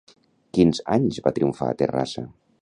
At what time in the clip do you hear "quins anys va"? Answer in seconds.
0.57-1.35